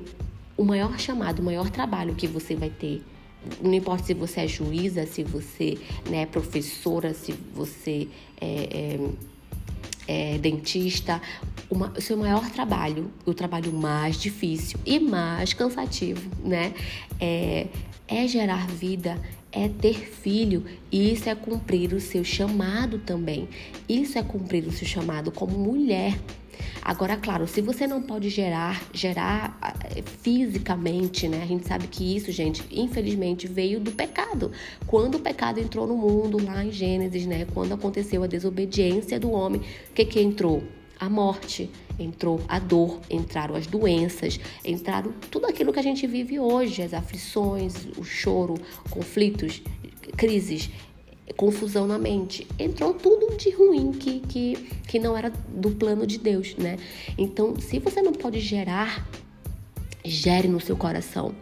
o 0.55 0.63
maior 0.63 0.97
chamado, 0.97 1.39
o 1.39 1.43
maior 1.43 1.69
trabalho 1.69 2.15
que 2.15 2.27
você 2.27 2.55
vai 2.55 2.69
ter 2.69 3.03
não 3.59 3.73
importa 3.73 4.03
se 4.03 4.13
você 4.13 4.41
é 4.41 4.47
juíza, 4.47 5.07
se 5.07 5.23
você 5.23 5.75
né, 6.07 6.21
é 6.21 6.25
professora, 6.27 7.11
se 7.11 7.33
você 7.55 8.07
é, 8.39 8.97
é 8.97 8.99
é, 10.07 10.37
dentista, 10.37 11.21
uma, 11.71 11.93
o 11.97 12.01
seu 12.01 12.17
maior 12.17 12.47
trabalho, 12.51 13.09
o 13.25 13.33
trabalho 13.33 13.71
mais 13.71 14.17
difícil 14.17 14.77
e 14.85 14.99
mais 14.99 15.53
cansativo, 15.53 16.29
né? 16.43 16.73
É, 17.19 17.67
é 18.07 18.27
gerar 18.27 18.67
vida, 18.67 19.17
é 19.53 19.69
ter 19.69 19.95
filho, 19.95 20.65
e 20.91 21.13
isso 21.13 21.29
é 21.29 21.33
cumprir 21.33 21.93
o 21.93 22.01
seu 22.01 22.25
chamado 22.25 22.99
também. 22.99 23.47
Isso 23.87 24.19
é 24.19 24.23
cumprir 24.23 24.67
o 24.67 24.71
seu 24.71 24.85
chamado 24.85 25.31
como 25.31 25.57
mulher. 25.57 26.19
Agora, 26.81 27.15
claro, 27.15 27.47
se 27.47 27.61
você 27.61 27.87
não 27.87 28.01
pode 28.01 28.29
gerar, 28.29 28.81
gerar 28.93 29.57
fisicamente, 30.21 31.27
né? 31.27 31.41
A 31.41 31.45
gente 31.45 31.65
sabe 31.67 31.87
que 31.87 32.15
isso, 32.15 32.31
gente, 32.31 32.63
infelizmente 32.69 33.47
veio 33.47 33.79
do 33.79 33.91
pecado. 33.91 34.51
Quando 34.85 35.15
o 35.15 35.19
pecado 35.19 35.59
entrou 35.59 35.87
no 35.87 35.95
mundo, 35.95 36.43
lá 36.43 36.65
em 36.65 36.71
Gênesis, 36.71 37.25
né? 37.25 37.47
Quando 37.53 37.73
aconteceu 37.73 38.23
a 38.23 38.27
desobediência 38.27 39.19
do 39.19 39.31
homem, 39.31 39.61
o 39.89 39.93
que 39.93 40.03
que 40.03 40.19
entrou? 40.19 40.63
A 41.01 41.09
morte, 41.09 41.67
entrou 41.99 42.39
a 42.47 42.59
dor, 42.59 42.99
entraram 43.09 43.55
as 43.55 43.65
doenças, 43.65 44.39
entraram 44.63 45.11
tudo 45.31 45.47
aquilo 45.47 45.73
que 45.73 45.79
a 45.79 45.83
gente 45.83 46.05
vive 46.05 46.39
hoje, 46.39 46.83
as 46.83 46.93
aflições, 46.93 47.73
o 47.97 48.03
choro, 48.03 48.53
conflitos, 48.89 49.63
crises 50.15 50.69
confusão 51.35 51.87
na 51.87 51.97
mente. 51.97 52.45
Entrou 52.59 52.93
tudo 52.93 53.35
de 53.35 53.49
ruim 53.49 53.91
que, 53.93 54.19
que, 54.19 54.53
que 54.87 54.99
não 54.99 55.17
era 55.17 55.29
do 55.29 55.71
plano 55.71 56.05
de 56.05 56.19
Deus, 56.19 56.55
né? 56.55 56.77
Então, 57.17 57.59
se 57.59 57.79
você 57.79 57.99
não 58.01 58.13
pode 58.13 58.39
gerar 58.39 59.07
Gere 60.03 60.47
no 60.47 60.59
seu 60.59 60.75
coração 60.75 61.33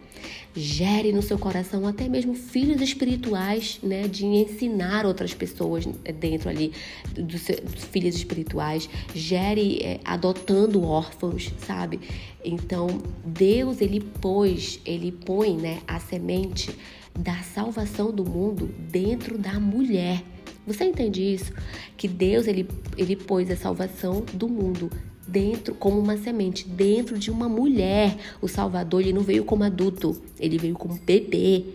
gere 0.55 1.11
no 1.11 1.21
seu 1.21 1.37
coração 1.37 1.87
até 1.87 2.07
mesmo 2.07 2.33
filhos 2.33 2.81
espirituais, 2.81 3.79
né, 3.81 4.07
de 4.07 4.25
ensinar 4.25 5.05
outras 5.05 5.33
pessoas 5.33 5.85
dentro 6.19 6.49
ali 6.49 6.71
dos, 7.13 7.45
dos 7.45 7.83
filhos 7.85 8.15
espirituais, 8.15 8.89
gere 9.13 9.79
é, 9.81 9.99
adotando 10.03 10.83
órfãos, 10.83 11.53
sabe? 11.65 11.99
Então 12.43 12.87
Deus 13.25 13.81
ele 13.81 13.99
pôs, 13.99 14.79
ele 14.85 15.11
põe, 15.11 15.57
né, 15.57 15.79
a 15.87 15.99
semente 15.99 16.69
da 17.17 17.35
salvação 17.43 18.11
do 18.11 18.23
mundo 18.23 18.73
dentro 18.91 19.37
da 19.37 19.59
mulher. 19.59 20.23
Você 20.65 20.85
entende 20.85 21.21
isso? 21.21 21.51
Que 21.97 22.07
Deus 22.07 22.47
ele, 22.47 22.67
ele 22.95 23.15
pôs 23.15 23.49
a 23.49 23.55
salvação 23.55 24.23
do 24.33 24.47
mundo 24.47 24.89
dentro, 25.29 25.73
como 25.75 25.99
uma 25.99 26.17
semente, 26.17 26.67
dentro 26.67 27.17
de 27.17 27.29
uma 27.31 27.47
mulher. 27.47 28.17
O 28.41 28.47
Salvador 28.47 29.01
ele 29.01 29.13
não 29.13 29.21
veio 29.21 29.45
como 29.45 29.63
adulto, 29.63 30.19
ele 30.39 30.57
veio 30.57 30.75
como 30.75 30.95
bebê. 30.95 31.65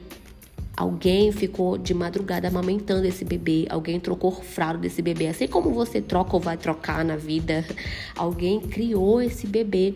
Alguém 0.76 1.30
ficou 1.30 1.78
de 1.78 1.94
madrugada 1.94 2.48
amamentando 2.48 3.06
esse 3.06 3.24
bebê, 3.24 3.64
alguém 3.70 4.00
trocou 4.00 4.32
o 4.32 4.42
fraldo 4.42 4.80
desse 4.80 5.00
bebê, 5.00 5.28
assim 5.28 5.46
como 5.46 5.70
você 5.70 6.00
troca 6.00 6.34
ou 6.34 6.40
vai 6.40 6.56
trocar 6.56 7.04
na 7.04 7.16
vida. 7.16 7.64
Alguém 8.16 8.58
criou 8.60 9.22
esse 9.22 9.46
bebê. 9.46 9.94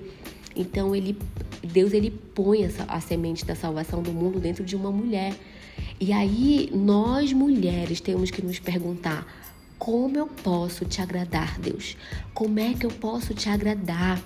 Então 0.54 0.94
ele, 0.94 1.18
Deus 1.64 1.92
ele 1.92 2.10
põe 2.10 2.62
essa, 2.62 2.84
a 2.84 3.00
semente 3.00 3.44
da 3.44 3.56
salvação 3.56 4.02
do 4.02 4.12
mundo 4.12 4.38
dentro 4.38 4.64
de 4.64 4.76
uma 4.76 4.92
mulher. 4.92 5.34
E 6.00 6.12
aí 6.12 6.70
nós 6.72 7.32
mulheres 7.32 8.00
temos 8.00 8.30
que 8.30 8.40
nos 8.40 8.60
perguntar: 8.60 9.26
como 9.78 10.18
eu 10.18 10.26
posso 10.26 10.84
te 10.84 11.00
agradar, 11.00 11.58
Deus? 11.58 11.96
Como 12.34 12.58
é 12.58 12.74
que 12.74 12.84
eu 12.84 12.90
posso 12.90 13.32
te 13.32 13.48
agradar? 13.48 14.20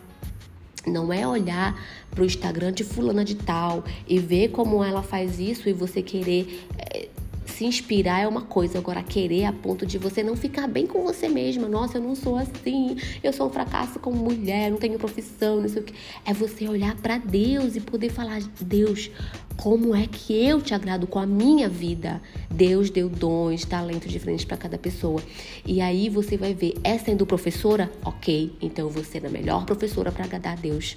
Não 0.87 1.13
é 1.13 1.27
olhar 1.27 1.79
para 2.11 2.23
o 2.23 2.27
Instagram 2.27 2.73
de 2.73 2.83
fulana 2.83 3.25
de 3.25 3.37
tal 3.37 3.85
e 4.09 4.19
ver 4.19 4.49
como 4.49 4.83
ela 4.83 5.03
faz 5.03 5.39
isso 5.39 5.69
e 5.69 5.73
você 5.73 6.03
querer 6.03 6.67
é, 6.77 7.09
se 7.53 7.65
inspirar 7.65 8.21
é 8.21 8.27
uma 8.27 8.43
coisa, 8.43 8.79
agora 8.79 9.03
querer 9.03 9.45
a 9.45 9.53
ponto 9.53 9.87
de 9.87 9.99
você 9.99 10.23
não 10.23 10.35
ficar 10.35 10.67
bem 10.67 10.87
com 10.87 11.03
você 11.03 11.29
mesma. 11.29 11.69
Nossa, 11.69 11.99
eu 11.99 12.03
não 12.03 12.15
sou 12.15 12.37
assim, 12.37 12.97
eu 13.23 13.33
sou 13.33 13.47
um 13.47 13.51
fracasso 13.51 13.99
como 13.99 14.17
mulher, 14.17 14.71
não 14.71 14.79
tenho 14.79 14.99
profissão, 14.99 15.61
não 15.61 15.69
sei 15.69 15.83
o 15.83 15.85
que. 15.85 15.95
É 16.25 16.33
você 16.33 16.67
olhar 16.69 16.97
para 16.97 17.19
Deus 17.19 17.77
e 17.77 17.81
poder 17.81 18.11
falar: 18.11 18.41
Deus, 18.61 19.11
como 19.57 19.95
é 19.95 20.07
que 20.07 20.33
eu 20.45 20.61
te 20.61 20.75
agrado 20.75 21.07
com 21.07 21.19
a 21.19 21.27
minha 21.27 21.69
vida? 21.69 22.21
Deus 22.51 22.91
deu 22.91 23.09
dons, 23.09 23.65
talentos 23.65 24.11
diferentes 24.11 24.45
para 24.45 24.57
cada 24.57 24.79
pessoa. 24.79 25.23
E 25.65 25.81
aí 25.81 26.09
você 26.09 26.37
vai 26.37 26.55
ver, 26.55 26.75
é 26.83 26.99
sendo 26.99 27.27
professora? 27.27 27.93
Ok, 28.05 28.57
então 28.61 28.89
você 28.89 29.19
é 29.19 29.27
a 29.27 29.31
melhor 29.31 29.65
professora 29.65 30.11
para 30.11 30.25
agradar 30.25 30.55
a 30.55 30.61
Deus. 30.61 30.97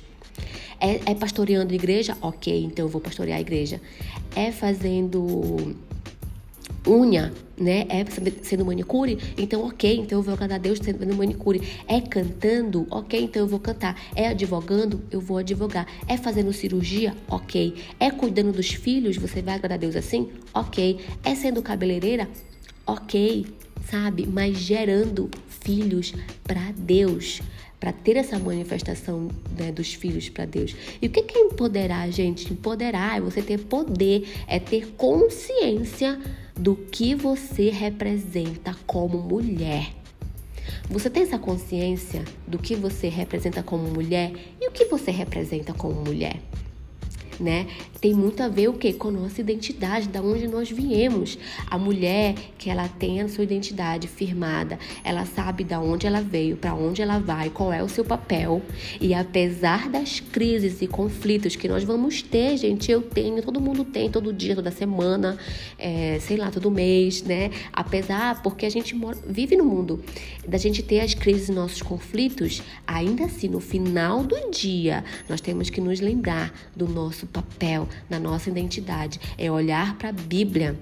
É, 0.79 1.11
é 1.11 1.15
pastoreando 1.15 1.73
igreja? 1.73 2.17
Ok, 2.21 2.63
então 2.63 2.85
eu 2.85 2.89
vou 2.89 3.01
pastorear 3.01 3.37
a 3.37 3.41
igreja. 3.41 3.81
É 4.35 4.51
fazendo 4.51 5.75
unha, 6.87 7.33
né? 7.57 7.85
É 7.89 8.05
sendo 8.41 8.65
manicure, 8.65 9.17
então 9.37 9.65
ok, 9.65 9.97
então 9.97 10.19
eu 10.19 10.23
vou 10.23 10.33
agradar 10.33 10.57
a 10.57 10.61
Deus 10.61 10.79
sendo 10.79 11.15
manicure. 11.15 11.61
É 11.87 12.01
cantando, 12.01 12.85
ok, 12.89 13.21
então 13.21 13.41
eu 13.41 13.47
vou 13.47 13.59
cantar. 13.59 13.99
É 14.15 14.27
advogando, 14.27 15.01
eu 15.11 15.19
vou 15.19 15.37
advogar. 15.37 15.87
É 16.07 16.17
fazendo 16.17 16.51
cirurgia, 16.53 17.15
ok. 17.27 17.75
É 17.99 18.11
cuidando 18.11 18.51
dos 18.51 18.69
filhos, 18.69 19.17
você 19.17 19.41
vai 19.41 19.55
agradar 19.55 19.77
a 19.77 19.81
Deus 19.81 19.95
assim? 19.95 20.29
Ok. 20.53 20.99
É 21.23 21.35
sendo 21.35 21.61
cabeleireira? 21.61 22.29
Ok, 22.85 23.45
sabe? 23.89 24.27
Mas 24.27 24.57
gerando 24.57 25.29
filhos 25.47 26.13
para 26.43 26.71
Deus 26.77 27.41
para 27.79 27.91
ter 27.91 28.15
essa 28.17 28.39
manifestação 28.39 29.29
né, 29.57 29.71
dos 29.71 29.93
filhos 29.93 30.29
para 30.29 30.45
Deus. 30.45 30.75
E 30.99 31.07
o 31.07 31.09
que 31.09 31.37
é 31.37 31.41
empoderar, 31.41 32.09
gente? 32.09 32.51
Empoderar 32.51 33.17
é 33.17 33.21
você 33.21 33.41
ter 33.41 33.59
poder, 33.59 34.27
é 34.47 34.59
ter 34.59 34.87
consciência 34.97 36.19
do 36.57 36.75
que 36.75 37.13
você 37.13 37.69
representa 37.69 38.75
como 38.87 39.17
mulher. 39.17 39.93
Você 40.89 41.09
tem 41.09 41.23
essa 41.23 41.37
consciência 41.37 42.23
do 42.47 42.57
que 42.57 42.75
você 42.75 43.07
representa 43.09 43.61
como 43.61 43.87
mulher 43.87 44.31
e 44.59 44.67
o 44.67 44.71
que 44.71 44.85
você 44.85 45.11
representa 45.11 45.73
como 45.73 46.01
mulher? 46.01 46.41
Né? 47.39 47.67
Tem 47.99 48.13
muito 48.13 48.41
a 48.43 48.47
ver 48.47 48.69
o 48.69 48.73
que 48.73 48.93
com 48.93 49.09
a 49.09 49.11
nossa 49.11 49.41
identidade, 49.41 50.07
da 50.09 50.21
onde 50.21 50.47
nós 50.47 50.69
viemos. 50.69 51.37
A 51.69 51.77
mulher 51.77 52.35
que 52.57 52.69
ela 52.69 52.87
tem 52.87 53.21
a 53.21 53.27
sua 53.27 53.43
identidade 53.43 54.07
firmada, 54.07 54.77
ela 55.03 55.25
sabe 55.25 55.63
da 55.63 55.79
onde 55.79 56.07
ela 56.07 56.21
veio, 56.21 56.57
para 56.57 56.73
onde 56.73 57.01
ela 57.01 57.19
vai, 57.19 57.49
qual 57.49 57.71
é 57.71 57.83
o 57.83 57.89
seu 57.89 58.03
papel. 58.03 58.61
E 58.99 59.13
apesar 59.13 59.89
das 59.89 60.19
crises 60.19 60.81
e 60.81 60.87
conflitos 60.87 61.55
que 61.55 61.67
nós 61.67 61.83
vamos 61.83 62.21
ter, 62.21 62.57
gente, 62.57 62.91
eu 62.91 63.01
tenho, 63.01 63.41
todo 63.41 63.59
mundo 63.59 63.83
tem, 63.83 64.09
todo 64.09 64.33
dia, 64.33 64.55
toda 64.55 64.71
semana, 64.71 65.37
é, 65.77 66.19
sei 66.19 66.37
lá, 66.37 66.51
todo 66.51 66.69
mês, 66.71 67.23
né? 67.23 67.51
Apesar, 67.71 68.41
porque 68.41 68.65
a 68.65 68.69
gente 68.69 68.95
mora, 68.95 69.17
vive 69.27 69.55
no 69.55 69.65
mundo, 69.65 70.03
da 70.47 70.57
gente 70.57 70.83
ter 70.83 70.99
as 70.99 71.13
crises 71.13 71.49
e 71.49 71.51
nossos 71.51 71.81
conflitos, 71.81 72.61
ainda 72.85 73.25
assim, 73.25 73.47
no 73.47 73.59
final 73.59 74.23
do 74.23 74.51
dia, 74.51 75.03
nós 75.27 75.41
temos 75.41 75.69
que 75.69 75.81
nos 75.81 75.99
lembrar 75.99 76.53
do 76.75 76.87
nosso 76.87 77.24
nosso 77.25 77.27
papel, 77.27 77.87
na 78.09 78.19
nossa 78.19 78.49
identidade. 78.49 79.19
É 79.37 79.51
olhar 79.51 79.97
para 79.97 80.09
a 80.09 80.13
Bíblia 80.13 80.77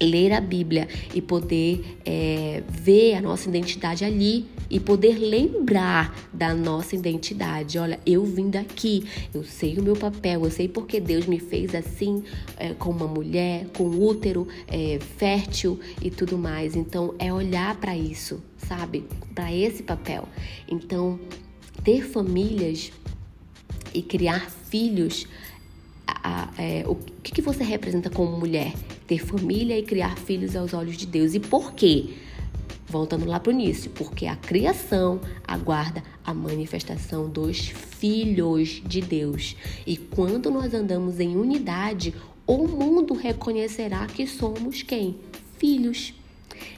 ler 0.00 0.32
a 0.32 0.40
Bíblia 0.40 0.88
e 1.14 1.22
poder 1.22 1.98
é, 2.04 2.62
ver 2.68 3.14
a 3.14 3.22
nossa 3.22 3.48
identidade 3.48 4.04
ali 4.04 4.46
e 4.68 4.80
poder 4.80 5.16
lembrar 5.18 6.14
da 6.32 6.52
nossa 6.52 6.96
identidade. 6.96 7.78
Olha, 7.78 7.98
eu 8.04 8.24
vim 8.24 8.50
daqui, 8.50 9.06
eu 9.32 9.44
sei 9.44 9.78
o 9.78 9.82
meu 9.82 9.94
papel, 9.94 10.44
eu 10.44 10.50
sei 10.50 10.68
porque 10.68 10.98
Deus 10.98 11.26
me 11.26 11.38
fez 11.38 11.74
assim, 11.74 12.24
é, 12.56 12.74
com 12.74 12.90
uma 12.90 13.06
mulher, 13.06 13.66
com 13.76 13.84
útero 13.84 14.48
é, 14.66 14.98
fértil 15.16 15.78
e 16.02 16.10
tudo 16.10 16.36
mais. 16.36 16.74
Então, 16.74 17.14
é 17.18 17.32
olhar 17.32 17.76
para 17.76 17.96
isso, 17.96 18.42
sabe? 18.58 19.04
Para 19.34 19.54
esse 19.54 19.82
papel. 19.82 20.28
Então, 20.68 21.20
ter 21.84 22.02
famílias 22.02 22.90
e 23.94 24.02
criar 24.02 24.50
filhos 24.50 25.26
a, 26.24 26.48
é, 26.56 26.84
o 26.86 26.96
que, 27.22 27.32
que 27.32 27.42
você 27.42 27.62
representa 27.62 28.08
como 28.08 28.38
mulher? 28.38 28.72
Ter 29.06 29.18
família 29.18 29.78
e 29.78 29.82
criar 29.82 30.16
filhos 30.16 30.56
aos 30.56 30.72
olhos 30.72 30.96
de 30.96 31.06
Deus. 31.06 31.34
E 31.34 31.40
por 31.40 31.74
quê? 31.74 32.14
Voltando 32.88 33.26
lá 33.26 33.38
para 33.38 33.50
o 33.50 33.52
início, 33.52 33.90
porque 33.90 34.24
a 34.24 34.34
criação 34.34 35.20
aguarda 35.46 36.02
a 36.24 36.32
manifestação 36.32 37.28
dos 37.28 37.68
filhos 37.68 38.82
de 38.86 39.02
Deus. 39.02 39.54
E 39.86 39.98
quando 39.98 40.50
nós 40.50 40.72
andamos 40.72 41.20
em 41.20 41.36
unidade, 41.36 42.14
o 42.46 42.66
mundo 42.66 43.12
reconhecerá 43.12 44.06
que 44.06 44.26
somos 44.26 44.82
quem? 44.82 45.16
Filhos. 45.58 46.14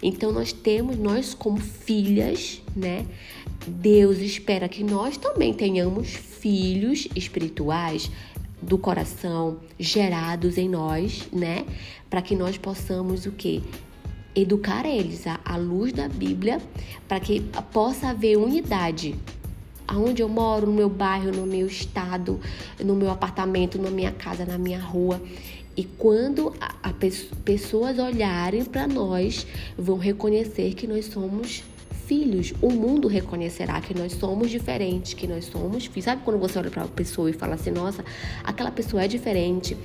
Então 0.02 0.32
nós 0.32 0.52
temos, 0.52 0.98
nós 0.98 1.34
como 1.34 1.58
filhas, 1.58 2.60
né? 2.74 3.06
Deus 3.66 4.18
espera 4.18 4.68
que 4.68 4.82
nós 4.82 5.16
também 5.16 5.52
tenhamos 5.54 6.08
filhos 6.08 7.08
espirituais, 7.14 8.10
do 8.66 8.76
coração 8.76 9.58
gerados 9.78 10.58
em 10.58 10.68
nós, 10.68 11.28
né? 11.32 11.64
Para 12.10 12.20
que 12.20 12.34
nós 12.34 12.58
possamos 12.58 13.24
o 13.24 13.32
quê? 13.32 13.62
Educar 14.34 14.84
eles 14.84 15.26
à, 15.26 15.38
à 15.44 15.56
luz 15.56 15.92
da 15.92 16.08
Bíblia, 16.08 16.60
para 17.08 17.20
que 17.20 17.40
possa 17.72 18.08
haver 18.08 18.36
unidade 18.36 19.14
aonde 19.86 20.20
eu 20.20 20.28
moro, 20.28 20.66
no 20.66 20.72
meu 20.72 20.88
bairro, 20.88 21.30
no 21.30 21.46
meu 21.46 21.66
estado, 21.66 22.40
no 22.82 22.96
meu 22.96 23.08
apartamento, 23.08 23.80
na 23.80 23.90
minha 23.90 24.10
casa, 24.10 24.44
na 24.44 24.58
minha 24.58 24.80
rua. 24.80 25.22
E 25.76 25.84
quando 25.84 26.52
a, 26.60 26.88
a 26.88 26.92
pessoas 27.44 27.98
olharem 27.98 28.64
para 28.64 28.88
nós, 28.88 29.46
vão 29.78 29.96
reconhecer 29.96 30.74
que 30.74 30.86
nós 30.86 31.06
somos 31.06 31.62
filhos, 32.06 32.54
o 32.62 32.70
mundo 32.70 33.08
reconhecerá 33.08 33.80
que 33.80 33.92
nós 33.92 34.12
somos 34.12 34.50
diferentes, 34.50 35.12
que 35.12 35.26
nós 35.26 35.44
somos 35.46 35.86
filhos. 35.86 36.04
Sabe 36.04 36.22
quando 36.24 36.38
você 36.38 36.58
olha 36.58 36.70
para 36.70 36.82
uma 36.82 36.88
pessoa 36.88 37.28
e 37.28 37.32
fala 37.32 37.54
assim, 37.54 37.70
nossa, 37.70 38.04
aquela 38.44 38.70
pessoa 38.70 39.04
é 39.04 39.08
diferente. 39.08 39.76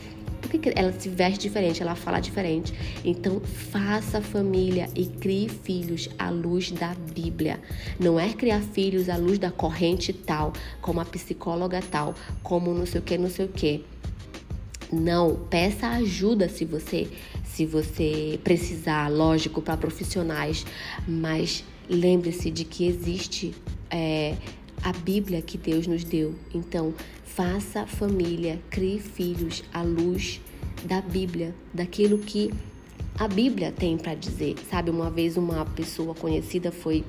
Por 0.41 0.49
que 0.49 0.71
ela 0.75 0.91
se 0.91 1.09
veste 1.09 1.39
diferente, 1.39 1.81
ela 1.81 1.95
fala 1.95 2.19
diferente? 2.19 2.73
Então, 3.03 3.39
faça 3.39 4.21
família 4.21 4.89
e 4.95 5.05
crie 5.05 5.49
filhos 5.49 6.09
à 6.17 6.29
luz 6.29 6.71
da 6.71 6.93
Bíblia. 7.13 7.59
Não 7.99 8.19
é 8.19 8.29
criar 8.33 8.61
filhos 8.61 9.09
à 9.09 9.17
luz 9.17 9.37
da 9.39 9.51
corrente 9.51 10.13
tal, 10.13 10.53
como 10.81 10.99
a 10.99 11.05
psicóloga 11.05 11.81
tal, 11.91 12.15
como 12.43 12.73
não 12.73 12.85
sei 12.85 12.99
o 12.99 13.03
que, 13.03 13.17
não 13.17 13.29
sei 13.29 13.45
o 13.45 13.49
que. 13.49 13.83
Não, 14.91 15.37
peça 15.49 15.87
ajuda 15.87 16.49
se 16.49 16.65
você 16.65 17.07
se 17.45 17.65
você 17.65 18.39
precisar, 18.43 19.09
lógico, 19.09 19.61
para 19.61 19.75
profissionais, 19.75 20.65
mas 21.05 21.65
Lembre-se 21.93 22.49
de 22.49 22.63
que 22.63 22.87
existe 22.87 23.53
é, 23.89 24.37
a 24.81 24.93
Bíblia 24.93 25.41
que 25.41 25.57
Deus 25.57 25.85
nos 25.87 26.05
deu. 26.05 26.33
Então, 26.53 26.93
faça 27.25 27.85
família, 27.85 28.61
crie 28.69 28.97
filhos 28.97 29.61
à 29.73 29.81
luz 29.81 30.39
da 30.85 31.01
Bíblia, 31.01 31.53
daquilo 31.73 32.17
que 32.17 32.49
a 33.19 33.27
Bíblia 33.27 33.73
tem 33.73 33.97
para 33.97 34.15
dizer. 34.15 34.55
Sabe, 34.69 34.89
uma 34.89 35.09
vez 35.09 35.35
uma 35.35 35.65
pessoa 35.65 36.15
conhecida 36.15 36.71
foi 36.71 37.03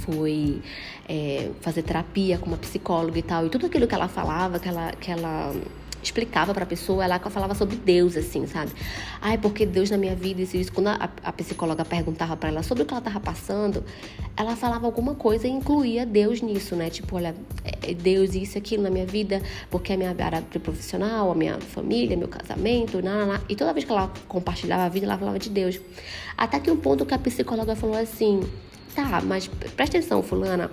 foi 0.00 0.62
é, 1.06 1.50
fazer 1.60 1.82
terapia 1.82 2.38
com 2.38 2.46
uma 2.46 2.56
psicóloga 2.56 3.18
e 3.18 3.22
tal. 3.22 3.46
E 3.46 3.50
tudo 3.50 3.66
aquilo 3.66 3.86
que 3.86 3.94
ela 3.94 4.08
falava, 4.08 4.58
que 4.58 4.68
ela, 4.68 4.92
que 4.92 5.10
ela 5.10 5.54
explicava 6.08 6.52
pra 6.52 6.66
pessoa, 6.66 7.04
ela 7.04 7.18
falava 7.18 7.54
sobre 7.54 7.76
Deus, 7.76 8.16
assim, 8.16 8.46
sabe? 8.46 8.72
Ai, 9.20 9.38
porque 9.38 9.64
Deus 9.64 9.90
na 9.90 9.96
minha 9.96 10.14
vida, 10.14 10.42
isso, 10.42 10.56
isso. 10.56 10.72
Quando 10.72 10.88
a, 10.88 11.10
a 11.22 11.32
psicóloga 11.32 11.84
perguntava 11.84 12.36
para 12.36 12.48
ela 12.48 12.62
sobre 12.62 12.82
o 12.82 12.86
que 12.86 12.92
ela 12.92 13.00
tava 13.00 13.20
passando, 13.20 13.84
ela 14.36 14.56
falava 14.56 14.86
alguma 14.86 15.14
coisa 15.14 15.46
e 15.46 15.50
incluía 15.50 16.04
Deus 16.04 16.40
nisso, 16.40 16.74
né? 16.74 16.90
Tipo, 16.90 17.16
olha, 17.16 17.34
é, 17.64 17.90
é 17.90 17.94
Deus 17.94 18.34
isso 18.34 18.58
aquilo 18.58 18.82
na 18.82 18.90
minha 18.90 19.06
vida, 19.06 19.42
porque 19.70 19.92
a 19.92 19.96
minha 19.96 20.14
área 20.18 20.42
profissional, 20.42 21.30
a 21.30 21.34
minha 21.34 21.60
família, 21.60 22.16
meu 22.16 22.28
casamento, 22.28 23.02
nana, 23.02 23.42
e 23.48 23.54
toda 23.54 23.72
vez 23.72 23.84
que 23.84 23.92
ela 23.92 24.12
compartilhava 24.26 24.84
a 24.84 24.88
vida, 24.88 25.06
ela 25.06 25.18
falava 25.18 25.38
de 25.38 25.50
Deus. 25.50 25.78
Até 26.36 26.60
que 26.60 26.70
um 26.70 26.76
ponto 26.76 27.04
que 27.04 27.14
a 27.14 27.18
psicóloga 27.18 27.74
falou 27.74 27.96
assim, 27.96 28.40
tá, 28.98 29.20
mas 29.24 29.46
presta 29.76 29.96
atenção, 29.96 30.24
fulana. 30.24 30.70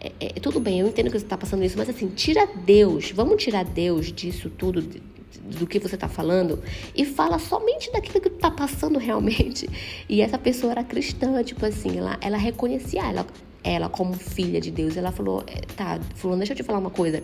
É, 0.00 0.12
é, 0.18 0.28
tudo 0.40 0.58
bem, 0.58 0.80
eu 0.80 0.88
entendo 0.88 1.10
que 1.10 1.18
você 1.18 1.24
está 1.26 1.36
passando 1.36 1.62
isso, 1.62 1.76
mas 1.76 1.90
assim, 1.90 2.08
tira 2.08 2.46
Deus, 2.46 3.10
vamos 3.10 3.42
tirar 3.42 3.66
Deus 3.66 4.10
disso 4.10 4.48
tudo, 4.48 4.80
do 4.80 5.66
que 5.66 5.78
você 5.78 5.94
está 5.94 6.08
falando, 6.08 6.62
e 6.94 7.04
fala 7.04 7.38
somente 7.38 7.92
daquilo 7.92 8.18
que 8.20 8.30
tu 8.30 8.38
tá 8.38 8.50
passando 8.50 8.98
realmente. 8.98 9.68
E 10.08 10.22
essa 10.22 10.38
pessoa 10.38 10.72
era 10.72 10.84
cristã, 10.84 11.42
tipo 11.42 11.66
assim, 11.66 11.98
ela, 11.98 12.16
ela 12.20 12.38
reconhecia 12.38 13.02
ela, 13.02 13.26
ela 13.62 13.88
como 13.88 14.14
filha 14.14 14.60
de 14.60 14.70
Deus. 14.70 14.96
Ela 14.96 15.10
falou, 15.10 15.44
é, 15.46 15.60
tá, 15.74 15.98
fulano, 16.14 16.38
deixa 16.38 16.52
eu 16.52 16.56
te 16.56 16.62
falar 16.62 16.78
uma 16.78 16.90
coisa. 16.90 17.22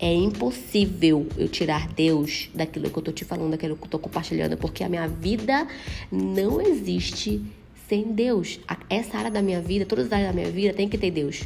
É 0.00 0.12
impossível 0.12 1.26
eu 1.36 1.48
tirar 1.48 1.88
Deus 1.88 2.50
daquilo 2.54 2.90
que 2.90 2.98
eu 2.98 3.02
tô 3.02 3.12
te 3.12 3.24
falando, 3.24 3.52
daquilo 3.52 3.76
que 3.76 3.84
eu 3.84 3.88
tô 3.88 3.98
compartilhando, 3.98 4.56
porque 4.56 4.82
a 4.82 4.88
minha 4.88 5.06
vida 5.06 5.66
não 6.10 6.60
existe 6.60 7.40
sem 7.88 8.12
Deus. 8.12 8.60
Essa 8.88 9.18
área 9.18 9.30
da 9.30 9.42
minha 9.42 9.60
vida, 9.60 9.86
todas 9.86 10.06
as 10.06 10.12
áreas 10.12 10.28
da 10.28 10.34
minha 10.34 10.50
vida 10.50 10.74
tem 10.74 10.88
que 10.88 10.98
ter 10.98 11.10
Deus. 11.10 11.42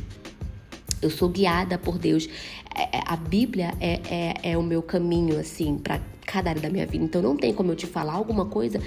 Eu 1.01 1.11
sou 1.11 1.29
guiada 1.29 1.79
por 1.79 1.99
Deus. 1.99 2.29
É, 2.75 2.99
é, 2.99 3.03
a 3.07 3.17
Bíblia 3.17 3.73
é, 3.81 4.01
é, 4.11 4.53
é 4.53 4.59
o 4.59 4.63
meu 4.63 4.83
caminho, 4.83 5.39
assim, 5.39 5.79
para 5.79 6.01
cada 6.27 6.51
área 6.51 6.63
da 6.63 6.71
minha 6.71 6.87
vida. 6.87 7.05
Então 7.05 7.23
não 7.23 7.37
tem 7.37 7.55
como 7.55 7.73
eu 7.73 7.77
te 7.77 7.87
falar 7.87 8.15
alguma 8.15 8.47
coisa 8.47 8.81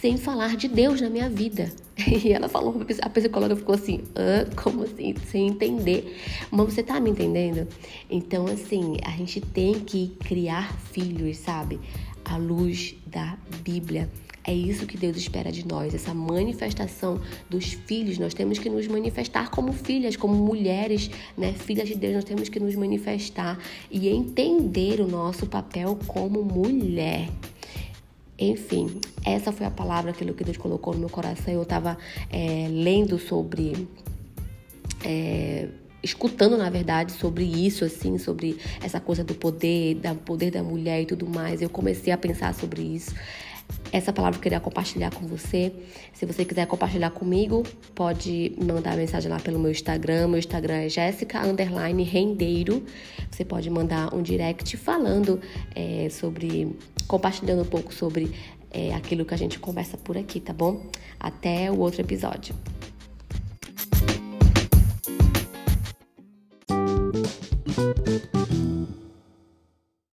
sem 0.00 0.18
falar 0.18 0.56
de 0.56 0.68
Deus 0.68 1.00
na 1.00 1.10
minha 1.10 1.28
vida. 1.28 1.72
E 2.24 2.32
ela 2.32 2.48
falou, 2.48 2.74
a 3.00 3.08
psicóloga 3.08 3.56
ficou 3.56 3.74
assim, 3.74 4.02
Hã? 4.16 4.44
como 4.56 4.82
assim? 4.82 5.14
Sem 5.30 5.48
entender. 5.48 6.20
Mas 6.50 6.74
você 6.74 6.82
tá 6.82 7.00
me 7.00 7.10
entendendo? 7.10 7.66
Então, 8.10 8.46
assim, 8.46 8.96
a 9.04 9.10
gente 9.12 9.40
tem 9.40 9.74
que 9.74 10.08
criar 10.24 10.76
filhos, 10.92 11.38
sabe? 11.38 11.80
À 12.24 12.36
luz 12.36 12.96
da 13.06 13.38
Bíblia. 13.62 14.10
É 14.46 14.52
isso 14.52 14.86
que 14.86 14.98
Deus 14.98 15.16
espera 15.16 15.50
de 15.50 15.66
nós, 15.66 15.94
essa 15.94 16.12
manifestação 16.12 17.18
dos 17.48 17.72
filhos. 17.72 18.18
Nós 18.18 18.34
temos 18.34 18.58
que 18.58 18.68
nos 18.68 18.86
manifestar 18.86 19.50
como 19.50 19.72
filhas, 19.72 20.16
como 20.16 20.34
mulheres, 20.34 21.10
né? 21.36 21.54
Filhas 21.54 21.88
de 21.88 21.94
Deus, 21.94 22.14
nós 22.14 22.24
temos 22.24 22.50
que 22.50 22.60
nos 22.60 22.76
manifestar 22.76 23.58
e 23.90 24.06
entender 24.06 25.00
o 25.00 25.06
nosso 25.06 25.46
papel 25.46 25.98
como 26.06 26.42
mulher. 26.44 27.30
Enfim, 28.38 29.00
essa 29.24 29.50
foi 29.50 29.64
a 29.64 29.70
palavra, 29.70 30.10
aquilo 30.10 30.34
que 30.34 30.44
Deus 30.44 30.58
colocou 30.58 30.92
no 30.92 31.00
meu 31.00 31.08
coração. 31.08 31.54
Eu 31.54 31.62
estava 31.62 31.96
é, 32.28 32.68
lendo 32.70 33.18
sobre. 33.18 33.88
É, 35.02 35.68
escutando, 36.02 36.58
na 36.58 36.68
verdade, 36.68 37.12
sobre 37.12 37.44
isso, 37.44 37.82
assim, 37.82 38.18
sobre 38.18 38.58
essa 38.82 39.00
coisa 39.00 39.24
do 39.24 39.34
poder, 39.34 39.94
do 39.94 40.14
poder 40.16 40.50
da 40.50 40.62
mulher 40.62 41.00
e 41.00 41.06
tudo 41.06 41.26
mais. 41.26 41.62
Eu 41.62 41.70
comecei 41.70 42.12
a 42.12 42.18
pensar 42.18 42.52
sobre 42.52 42.82
isso 42.82 43.14
essa 43.92 44.12
palavra 44.12 44.38
eu 44.38 44.42
queria 44.42 44.58
compartilhar 44.58 45.12
com 45.12 45.24
você. 45.26 45.72
Se 46.12 46.26
você 46.26 46.44
quiser 46.44 46.66
compartilhar 46.66 47.10
comigo, 47.10 47.62
pode 47.94 48.52
mandar 48.60 48.96
mensagem 48.96 49.30
lá 49.30 49.38
pelo 49.38 49.58
meu 49.58 49.70
Instagram. 49.70 50.26
Meu 50.26 50.38
Instagram 50.38 50.74
é 50.74 50.88
Jéssica 50.88 51.40
Rendeiro. 52.02 52.84
Você 53.30 53.44
pode 53.44 53.70
mandar 53.70 54.12
um 54.12 54.20
direct 54.20 54.76
falando 54.76 55.40
é, 55.74 56.08
sobre, 56.10 56.76
compartilhando 57.06 57.62
um 57.62 57.66
pouco 57.66 57.94
sobre 57.94 58.32
é, 58.70 58.92
aquilo 58.94 59.24
que 59.24 59.32
a 59.32 59.38
gente 59.38 59.60
conversa 59.60 59.96
por 59.96 60.18
aqui, 60.18 60.40
tá 60.40 60.52
bom? 60.52 60.86
Até 61.20 61.70
o 61.70 61.78
outro 61.78 62.00
episódio. 62.00 62.52